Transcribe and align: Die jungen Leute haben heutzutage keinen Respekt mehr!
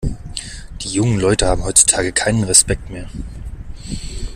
Die 0.81 0.87
jungen 0.89 1.19
Leute 1.19 1.45
haben 1.45 1.63
heutzutage 1.63 2.11
keinen 2.11 2.43
Respekt 2.43 2.89
mehr! 2.89 3.07